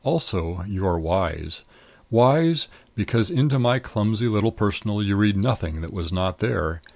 [0.03, 1.61] Also, you are wise.
[2.09, 6.81] Wise, because into my clumsy little Personal you read nothing that was not there.